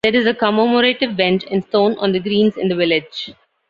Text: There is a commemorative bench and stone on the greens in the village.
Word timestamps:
There 0.03 0.15
is 0.15 0.25
a 0.25 0.33
commemorative 0.33 1.15
bench 1.15 1.43
and 1.51 1.63
stone 1.63 1.95
on 1.99 2.11
the 2.11 2.19
greens 2.19 2.57
in 2.57 2.69
the 2.69 2.75
village. 2.75 3.35